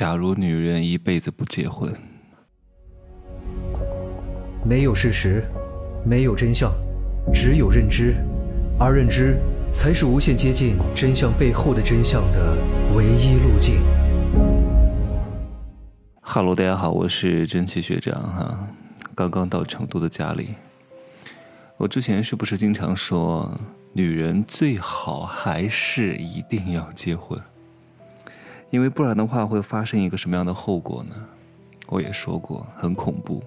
[0.00, 1.94] 假如女人一辈子不结婚，
[4.64, 5.44] 没有事实，
[6.06, 6.72] 没有真相，
[7.34, 8.14] 只有认知，
[8.78, 9.36] 而认知
[9.70, 12.56] 才是无限接近真相背后的真相的
[12.96, 13.82] 唯一路径。
[16.22, 18.68] 哈喽，大家好，我是真气学长哈，
[19.14, 20.54] 刚刚到成都的家里。
[21.76, 23.54] 我之前是不是经常说，
[23.92, 27.38] 女人最好还是一定要结婚？
[28.70, 31.14] 因为不然的话，会发生一个什么样的后果呢？
[31.88, 33.42] 我也说过，很恐怖。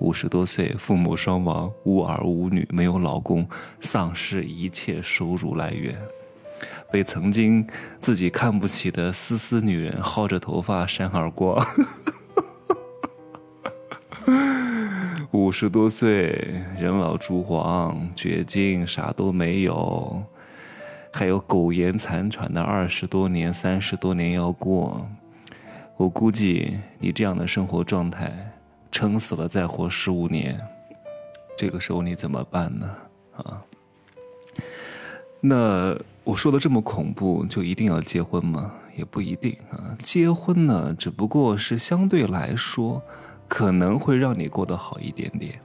[0.00, 3.48] 五十多岁，父母双亡，无儿无女，没有老公，
[3.80, 5.96] 丧失一切收入来源，
[6.90, 7.66] 被曾经
[8.00, 11.64] 自己看不起的丝丝女人薅着头发扇耳光。
[15.30, 20.22] 五十多岁，人老珠黄，绝经，啥都没有。
[21.12, 25.08] 还有苟延残喘的二十多年、三十多年要过，
[25.96, 28.32] 我估计你这样的生活状态，
[28.92, 30.60] 撑死了再活十五年，
[31.56, 32.94] 这个时候你怎么办呢？
[33.36, 33.60] 啊？
[35.40, 38.72] 那我说的这么恐怖，就一定要结婚吗？
[38.96, 39.96] 也不一定啊。
[40.02, 43.00] 结婚呢，只不过是相对来说，
[43.46, 45.58] 可能会让你过得好一点点。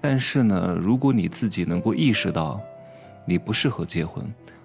[0.00, 2.60] 但是呢，如果你自己能够意识到，
[3.24, 4.24] 你不适合结婚。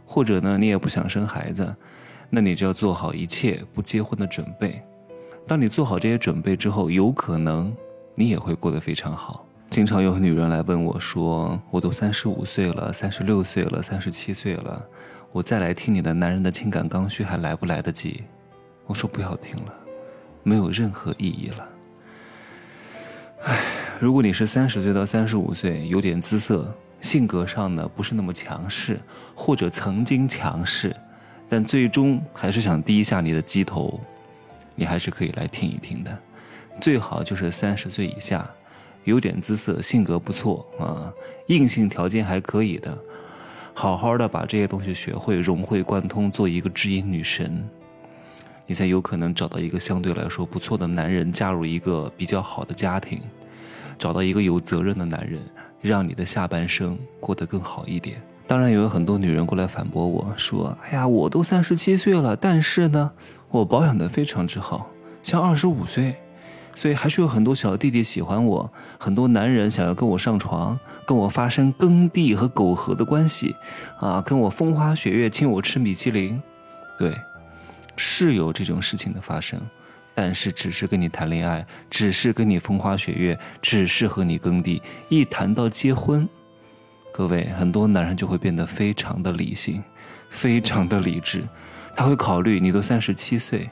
[0.10, 1.76] 或者呢，你也不想生孩子，
[2.30, 4.82] 那你就要做好一切不结婚的准备。
[5.46, 7.76] 当你做好这些准备之后，有可能
[8.16, 9.46] 你也会过得非常好。
[9.70, 14.84] 经常有女人来问我说：“我都三十五岁了，三十六岁了，三十七岁了，
[15.34, 18.24] 我再来听你的男人的情感刚需还来不来得及？”
[18.88, 19.74] 我说：“不要听了，
[20.42, 21.68] 没有任何意义了。”
[23.44, 23.60] 唉，
[24.00, 26.74] 如果你是三十岁到三十五岁，有点姿色。
[27.00, 29.00] 性格上呢不是那么强势，
[29.36, 30.96] 或者曾经强势，
[31.48, 34.00] 但最终还是想低下你的鸡头，
[34.76, 36.18] 你还是可以来听一听的。
[36.82, 38.48] 最好就是三十岁以下，
[39.04, 41.12] 有点姿色，性格不错啊，
[41.48, 42.98] 硬性条件还可以的，
[43.74, 47.68] 好好的把这些东西学会，融会贯通，做一个知音女神，
[48.66, 53.22] 你才有可能找到一个相对来说不错的男人，加入一个比较好的家庭，
[53.98, 55.40] 找到一个有责任的男人。
[55.88, 58.22] 让你的下半生过得更好一点。
[58.46, 63.12] 当然，也有很多女人过来反驳我说：“哎呀，我都三十七岁了，但是呢，
[63.50, 64.90] 我保养的非常之好，
[65.22, 66.16] 像二十五岁，
[66.74, 73.54] 所以还是有很多小弟弟喜欢我，很多男人想要跟我上床，跟我发生耕地和苟合的关系，
[74.00, 76.42] 啊，跟我风花雪月，请我吃米其林，
[76.98, 77.20] 对，
[77.98, 79.60] 是有这种事情的发生。”
[80.20, 84.82] 但是只是跟你谈恋爱，只是跟你风花雪月，只是和你耕地。
[85.10, 86.28] 一谈到结婚，
[87.14, 89.84] 各位很多男人就会变得非常的理性，
[90.28, 91.44] 非常的理智。
[91.96, 93.70] 他会考虑你都三十七岁，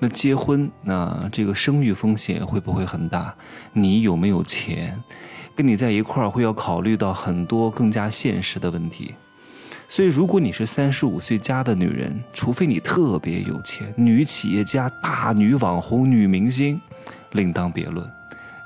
[0.00, 3.32] 那结婚那这个生育风险会不会很大？
[3.72, 5.00] 你有没有钱？
[5.54, 9.14] 跟你在一块儿会要考虑到很多更加现实的问题。
[9.88, 16.80] 所以，如果你是三十五岁加的女人，除非你特别有钱，女企业家、大女网红、女明星，
[17.32, 18.04] 另当别论。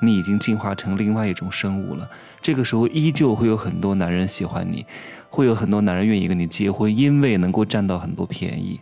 [0.03, 2.09] 你已经进化成另外一种生物了。
[2.41, 4.87] 这个时候，依旧会有很多男人喜欢你，
[5.29, 8.81] 会有很多男人愿意跟你结婚，因为能够占到很多便宜。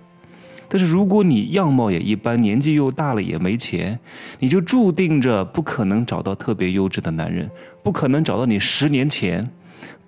[0.68, 3.98] 但是，如果你样貌也一般，年纪又大了，也没钱，
[4.38, 7.50] 你就注定着不可能找到特别优质的男人，
[7.82, 9.50] 不可能找到你十年前。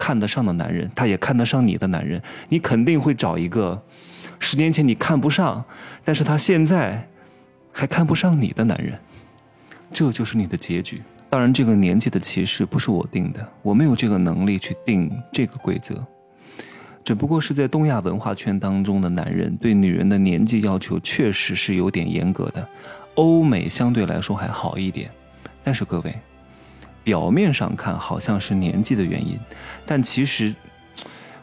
[0.00, 3.80] 看得上的男人，他也看得上你的男人，你肯定会找一个
[4.38, 5.62] 十年前你看不上，
[6.02, 7.06] 但是他现在
[7.70, 8.98] 还看不上你的男人，
[9.92, 11.02] 这就是你的结局。
[11.28, 16.04] 当然，这个年纪的歧视不是我定的，我没有这个能力去定这个规则，
[17.04, 22.66] 只不过是在东亚文化圈当中的男人对女人的年纪要求确实是有点严格的，
[23.14, 25.10] 欧美相对来说还好一点，
[25.62, 26.12] 但是各位。
[27.02, 29.38] 表面上看好像是年纪的原因，
[29.86, 30.54] 但其实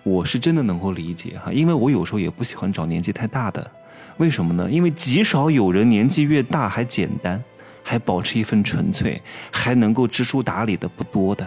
[0.04, 3.70] 我是真的能够理解哈，因为我有时候也不喜欢找年纪太大的，
[4.18, 4.70] 为什么呢？
[4.70, 7.44] 因为极少有人年纪越大还简单，
[7.84, 9.22] 还保持一份纯粹，
[9.52, 11.46] 还能够知书达理的不多的，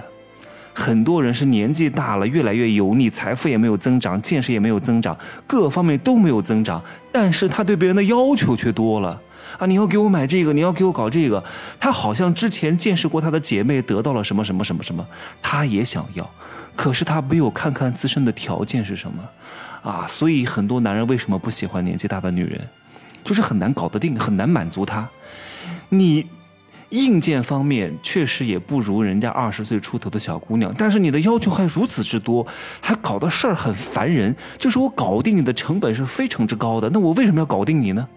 [0.75, 5.17] 很多人是年纪大了越来越油腻，财富也没有增长，见识也没有增长，
[5.47, 9.21] 各方面都没有增长，但是他对别人的要求却多了。
[9.59, 9.67] 啊！
[9.67, 11.43] 你要给我买这个，你要给我搞这个。
[11.79, 15.07] 他好像之前见识过他的姐妹得到了什么什么什么什么，
[15.43, 16.29] 他也想要，
[16.75, 19.23] 可是他没有看看自身的条件是什么，
[19.91, 20.07] 啊！
[20.07, 22.61] 所以很多男人为什么不喜欢年纪大的女人，
[23.25, 25.09] 就是很难搞得定，很难满足他。
[25.89, 26.27] 你
[26.91, 32.45] 硬件方面确实也不如人家二十岁出头的小姑娘，但是你的要求还如此之多，
[32.81, 34.35] 还搞的事儿很烦人。
[34.59, 38.09] 就是我搞定你的成本是非常之高的，那我为什么要搞定你呢？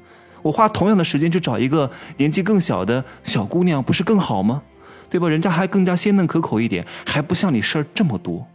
[0.44, 4.62] 我花同样的时间去找一个年纪更小的小姑娘，不是更好吗？
[5.10, 5.28] 对吧？
[5.28, 8.45] 人家还更加鲜嫩可口一点，还不像你事儿这么多。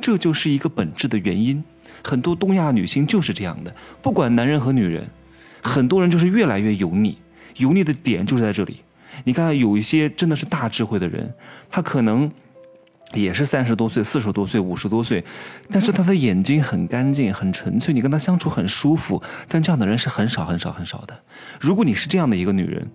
[0.00, 1.64] 这就是一个本质的原因。
[2.04, 5.08] 很多东亚女性就是这样的，不管男人和女人，
[5.62, 7.18] 很多人就是越来越油腻。
[7.56, 8.82] 油腻的点就是在这里。
[9.24, 11.34] 你看，有一些真的是大智慧的人，
[11.68, 12.30] 他可能。
[13.14, 15.24] 也是三十多岁、四十多岁、五十多岁，
[15.70, 19.22] 但是他的眼睛很干净、很纯粹，你跟他相处很舒服。
[19.48, 21.18] 但这样的人是很少、很少、很少的。
[21.60, 22.90] 如果你是这样的一个女人，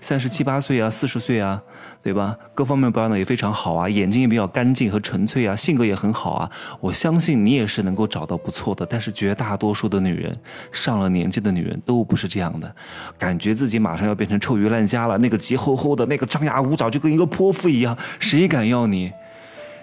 [0.00, 1.62] 三十七八岁啊、四十岁啊，
[2.02, 2.36] 对吧？
[2.54, 6.50] 各方面保养的也非常好啊，眼睛也比较干净和纯粹啊，性格也很好啊。
[6.80, 8.84] 我相信你也是能够找到不错的。
[8.84, 10.38] 但是绝大多数的女人，
[10.70, 12.74] 上了年纪的女人都不是这样的，
[13.18, 19.10] 感觉自己马上要变成臭鱼烂虾了，那个急吼吼的，那个张牙舞爪，就跟一个泼妇一样，谁敢要你？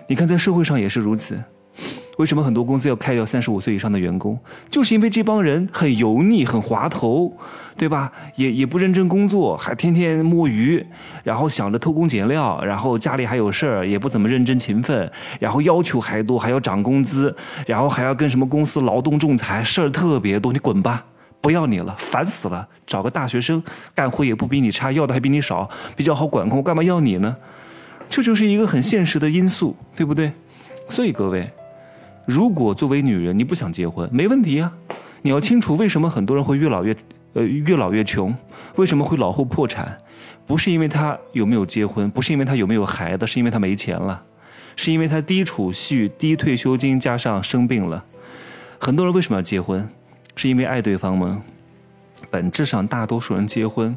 [0.10, 1.40] 你看，在社会上也是如此。
[2.18, 4.38] 为什么很多公司要开掉三十五岁以上的员工？
[4.72, 7.32] 就是因为这帮人很油腻、很滑头，
[7.78, 8.12] 对吧？
[8.36, 10.84] 也也不认真工作，还天天摸鱼，
[11.24, 15.10] 然后想着偷工减料，然后家里还有事儿，也不怎么认真勤奋，
[15.40, 17.34] 然后要求还多，还要涨工资，
[17.68, 20.52] 然后还要跟什么公司劳动仲裁，事儿特别多。
[20.52, 21.06] 你滚吧，
[21.40, 22.68] 不要你了，烦死了！
[22.88, 23.64] 找个大学生，
[23.94, 27.38] 干活也不比你差，要的还比你少，比较好管控，干嘛要你呢？
[28.10, 30.32] 这就是一个很现实的因素，对不对？
[30.90, 31.50] 所以各位，
[32.26, 34.74] 如果作为女人你不想结婚，没问题啊。
[35.22, 36.96] 你要清楚为什么很多人会越老越，
[37.34, 38.36] 呃，越老越穷，
[38.76, 39.98] 为什么会老后破产？
[40.48, 44.24] 不是因为他有没有结婚，不是因为他有没有孩子，是因为他没钱了，
[44.76, 48.04] 是因为他低储蓄、低退休金加上生病了。
[48.80, 49.88] 很多人为什么要结婚？
[50.36, 51.44] 是因为爱对方吗？
[52.32, 53.96] 本质上，大多数人结婚。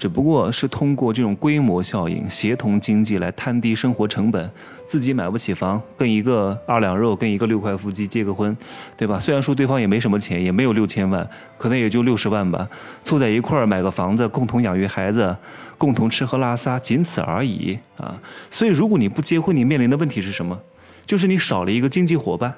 [0.00, 4.50] 只不过是通过这种规模效应、协同经济来摊低生活成本，
[4.86, 8.56] 自己买不起房，跟一个二两肉、跟一个六块腹肌结个婚，
[8.96, 9.20] 对吧？
[9.20, 12.66] 虽然说对方也没什么钱，也没有六千万，可能也就六十万吧，
[13.04, 15.36] 凑在一块儿买个房子，共同养育孩子，
[15.76, 18.18] 共同吃喝拉撒，仅此而已啊！
[18.50, 20.58] 所以，如果你不结婚，你面临的问题是什么？
[21.04, 22.54] 就是你少了一个经济伙伴，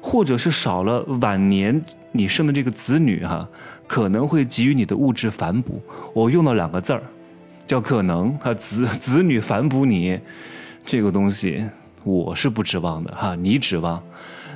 [0.00, 1.82] 或者是少了晚年
[2.12, 3.48] 你生的这个子女哈。
[3.86, 5.80] 可能会给予你的物质反哺，
[6.12, 7.02] 我用了两个字儿，
[7.66, 10.20] 叫可能哈子子女反哺你，
[10.84, 11.64] 这个东西
[12.04, 14.02] 我是不指望的哈，你指望，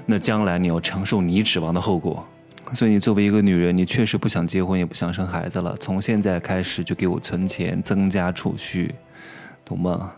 [0.05, 2.23] 那将来你要承受你指望的后果，
[2.75, 8.95] 所以你作为一个女人，你确实不想结婚，也不想生孩子了，从现在开始就给我存钱，增加储蓄，
[9.65, 10.13] 懂吗？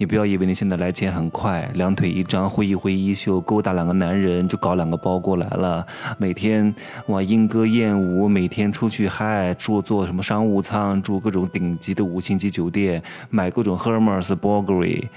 [0.00, 5.84] 你不要以为你现在来钱很快，两腿一张，挥一挥衣袖，勾搭两个男人就搞两个包过来了。
[6.18, 6.72] 每天
[7.08, 15.08] 哇莺歌燕舞，每天出去嗨，住坐什么商务舱，住各种顶级的五星级酒店，买各种 Hermes、Bulgari，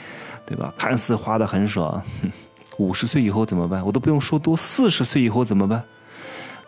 [0.47, 0.73] 对吧？
[0.75, 2.01] 看似花的很爽。
[2.79, 3.85] 五十岁以后怎么办？
[3.85, 5.83] 我都不用说多，四十岁以后怎么办？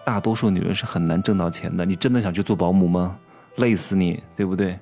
[0.05, 1.83] 大多数女人是很难挣到钱的。
[1.83, 3.17] 你真的想去做保姆吗？
[3.55, 4.77] 累死你，对不对？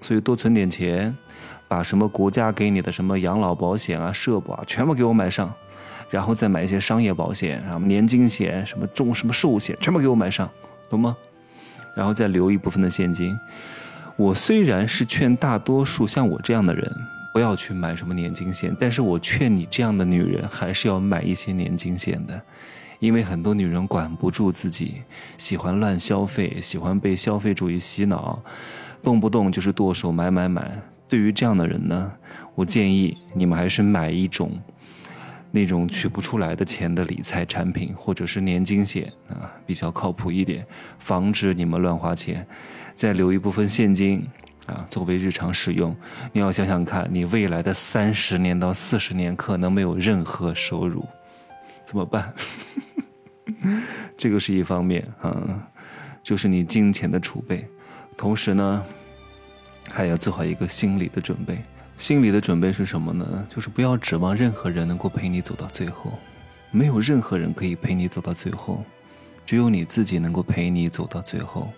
[0.00, 1.12] 所以多存点钱。
[1.68, 5.52] 把什么国家给你的什么养老保险啊、社保啊，全部给我买上，
[6.10, 10.50] 然后再买一些商业保险啊、年金险、什么重什么寿险，全部给我买上，
[10.88, 11.16] 懂吗？
[11.94, 13.38] 然后再留一部分的现金。
[14.16, 16.92] 我虽然是劝大多数像我这样的人
[17.32, 22.40] 不要去买什么年金险，但是我劝你这样的女人还是要买一些年金险的，
[22.98, 25.02] 因为很多女人管不住自己，
[25.36, 28.42] 喜欢乱消费，喜欢被消费主义洗脑，
[29.02, 30.80] 动不动就是剁手买买买。
[31.08, 32.12] 对于这样的人呢，
[32.54, 34.52] 我建议你们还是买一种
[35.50, 40.66] 那种取不出来的钱的理财产品，或者是年金险啊，比较靠谱一点，
[40.98, 42.46] 防止你们乱花钱。
[42.94, 44.22] 再留一部分现金
[44.66, 45.96] 啊，作为日常使用。
[46.30, 51.06] 你要想想看，你未来的三十年到四十年可能没有任何收入，
[51.86, 52.34] 怎么办？
[54.18, 55.66] 这个是一方面啊，
[56.22, 57.66] 就是你金钱的储备。
[58.14, 58.84] 同时呢。
[59.90, 61.58] 还要做好一个心理的准备。
[61.96, 63.46] 心理的准备是什么呢？
[63.48, 66.12] 就是不要指望任何人能够陪你走到最后，
[66.70, 68.84] 没有任何人可以陪你走到最后，
[69.44, 71.72] 只有你自己能够陪你走到最后。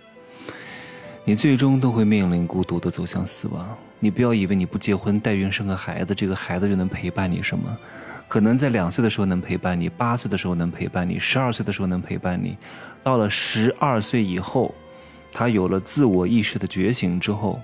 [1.25, 3.67] 你最终都会面临孤独的走向死亡。
[3.99, 7.75] 你不要以为你不结婚，代孕生个孩子，这个孩子就能陪伴你什么？
[8.29, 12.57] 可能在两岁的时候能陪伴你，八岁的时候能陪伴你，十二岁的时候能陪伴你，
[13.03, 14.75] 到了十二岁以后，
[15.33, 17.59] 他有了自我意识的觉醒之后。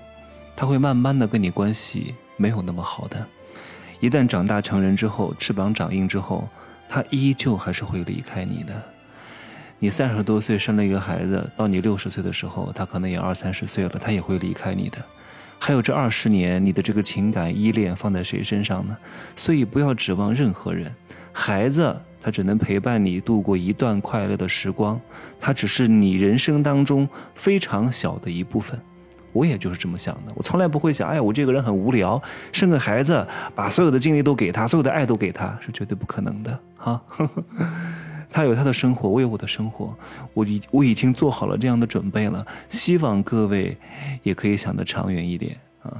[0.59, 3.23] 他会慢慢的跟你关系没有那么好的，
[3.99, 6.49] 一旦长大成人之后，翅膀长硬之后，
[6.89, 8.73] 他依旧还是会离开你的。
[9.77, 14.97] 你三十多岁生了一个孩子，到你六十岁的时候，他可能也二三十岁了，他也会离开你的。
[15.59, 18.97] 还有这二十年，你的这个情感依恋放在谁身上呢？
[19.35, 20.91] 所以不要指望任何人。
[21.31, 24.99] 孩子他只能陪伴你度过一段快乐的时光，
[25.39, 28.79] 他只是你人生当中非常小的一部分。
[29.33, 37.01] 我也就是这么想的，我从来不会想，哎，我这个人很无聊，生个孩子，把所有的精力都给他，所有的爱都给他，是绝对不可能的哈。
[38.29, 39.95] 他有他的生活，我有我的生活，
[40.33, 42.45] 我已我已经做好了这样的准备了。
[42.67, 43.77] 希望各位
[44.21, 45.95] 也可以想得长远一点啊。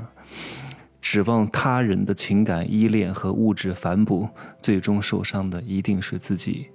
[0.99, 4.27] 指望他人的情感依恋和物质反哺，
[4.61, 6.67] 最终受伤的一定是自己。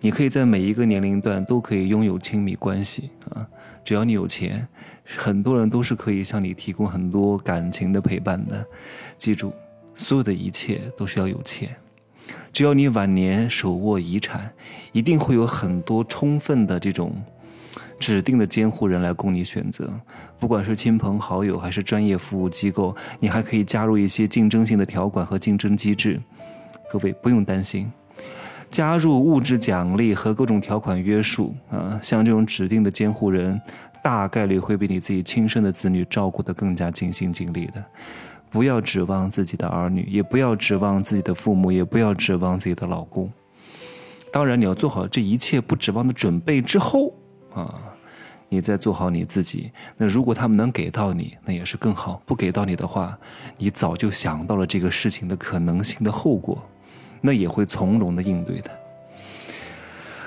[0.00, 3.46] 你可以在每一个年龄段都可以拥有亲密关系啊，
[3.84, 4.66] 只要你有钱，
[5.06, 8.66] 很多人都是可以向你提供很多感情的陪伴的。
[9.16, 9.52] 记住，
[9.94, 11.74] 所有的一切都是要有钱。
[12.52, 14.50] 只要你晚年手握遗产，
[14.92, 17.12] 一定会有很多充分的这种。
[17.98, 19.90] 指定的监护人来供你选择，
[20.38, 26.20] 不管是亲朋好友还是专业服务机构，你还可以加入一些竞争性的条款和竞争机制。
[26.90, 27.90] 各位不用担心，
[28.70, 33.58] 加入物质奖励和各种条款约束啊，像这种指定的监护人，
[34.06, 37.84] 大概率会比你自己亲生的子女照顾得更加尽心尽力的。
[38.50, 43.28] 不要指望自己的儿女，也不要指望自己的父母，也不要指望自己的老公。
[44.32, 47.12] 当然，你要做好这一切不指望的准备之后。
[47.52, 47.74] 啊，
[48.48, 49.72] 你再做好你自己。
[49.96, 53.18] 那如果他们能给到你，那也是更好；不给到你的话，
[53.58, 56.62] 你早就想到了这个事情的可能性的后果，
[57.20, 58.70] 那也会从容的应对的。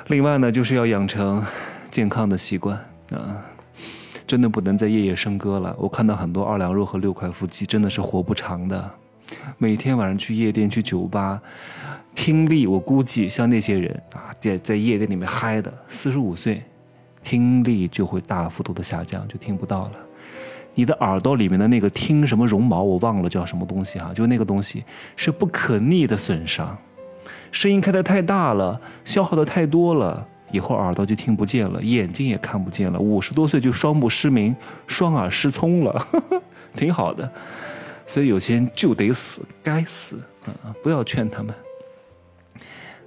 [0.07, 1.41] 另外呢，就是要养成
[1.89, 2.77] 健康的习惯
[3.11, 3.39] 啊，
[4.29, 5.75] 真的不能再夜夜笙歌了。
[5.79, 8.91] 我看到很多二两肉和六块腹肌真的是活不长的，
[9.57, 11.41] 每天晚上去夜店、去酒吧，
[12.13, 16.61] 听力我估计像那些人啊，在在夜店里面嗨的，四十五岁。
[17.23, 19.91] 听力就会大幅度的下降，就听不到了。
[20.75, 26.77] 你的耳朵里面的那个听什么绒毛，我忘了叫什么东西哈，就那个东西是不可逆的损伤。
[27.51, 32.99] 声音开得太大了，消耗的太多了，以后耳朵就听不见了，眼睛也看不见了。
[32.99, 34.55] 五十多岁就双目失明、
[34.87, 36.07] 双耳失聪了，
[36.75, 37.31] 挺好的。
[38.05, 40.73] 所以有些人就得死，该死啊！
[40.83, 41.53] 不要劝他们，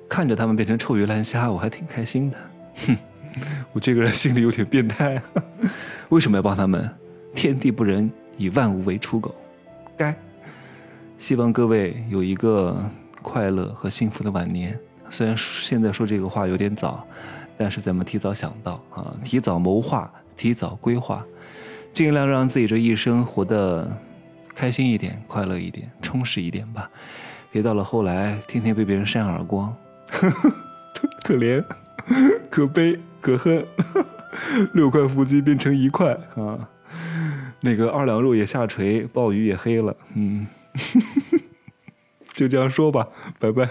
[0.08, 2.38] 看着他们变成臭鱼烂虾，我还挺开心的。
[2.86, 2.96] 哼。
[3.72, 5.20] 我这个人心里有点变态，
[6.10, 6.86] 为什么要帮他们？
[7.34, 9.34] 天地不仁，以万物为刍狗，
[9.96, 10.14] 该。
[11.16, 12.76] 希望各位有一个
[13.22, 14.78] 快乐和幸福的晚年。
[15.12, 17.06] 虽然现在说这个话有点早，
[17.58, 21.22] 但是咱们提早想到啊，提早谋划，提早规划，
[21.92, 23.94] 尽量让自己这一生活得
[24.54, 26.90] 开心一点、快乐一点、充实一点吧。
[27.50, 29.76] 别到了后来，天天被别人扇耳光，
[31.22, 31.62] 可怜，
[32.50, 32.98] 可悲。
[33.22, 33.64] 可恨，
[34.74, 36.68] 六块腹肌变成一块啊！
[37.60, 40.44] 那个二两肉也下垂，鲍鱼也黑了，嗯，
[42.34, 43.06] 就这样说吧，
[43.38, 43.68] 拜拜。